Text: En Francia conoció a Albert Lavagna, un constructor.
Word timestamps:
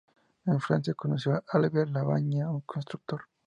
En 0.47 0.59
Francia 0.59 0.95
conoció 0.95 1.35
a 1.35 1.43
Albert 1.49 1.91
Lavagna, 1.91 2.49
un 2.49 2.61
constructor. 2.61 3.27